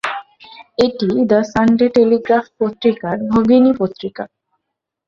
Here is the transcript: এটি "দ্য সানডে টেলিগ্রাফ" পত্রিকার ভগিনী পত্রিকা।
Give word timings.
এটি 0.77 1.07
"দ্য 1.29 1.39
সানডে 1.51 1.87
টেলিগ্রাফ" 1.95 2.45
পত্রিকার 2.59 3.15
ভগিনী 3.31 3.71
পত্রিকা। 3.79 4.23